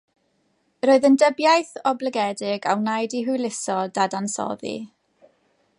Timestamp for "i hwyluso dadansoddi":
3.19-4.75